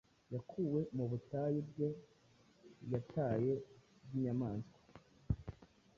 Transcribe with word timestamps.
Yakuwe 0.33 0.81
mu 0.95 1.03
butayu 1.11 1.59
bwe 1.69 1.89
yataye, 2.93 3.53
Bwinyamaswa, 4.03 4.79